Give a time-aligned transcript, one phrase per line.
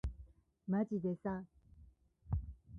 [0.67, 1.43] まじでさ